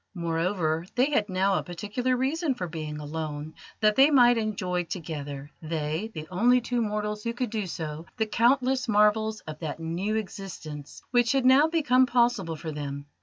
Moreover, 0.15 0.83
they 0.95 1.11
had 1.11 1.29
now 1.29 1.53
a 1.59 1.63
particular 1.63 2.17
reason 2.17 2.55
for 2.55 2.67
being 2.67 2.97
alone 2.99 3.53
that 3.81 3.95
they 3.95 4.09
might 4.09 4.35
enjoy 4.35 4.85
together 4.85 5.51
they, 5.61 6.09
the 6.15 6.27
only 6.31 6.59
two 6.59 6.81
mortals 6.81 7.23
who 7.23 7.33
could 7.33 7.51
do 7.51 7.67
so 7.67 8.07
the 8.17 8.25
countless 8.25 8.87
marvels 8.87 9.41
of 9.41 9.59
that 9.59 9.79
new 9.79 10.15
existence 10.15 11.03
which 11.11 11.33
had 11.33 11.45
now 11.45 11.67
become 11.67 12.07
possible 12.07 12.55
for 12.55 12.71
them. 12.71 13.05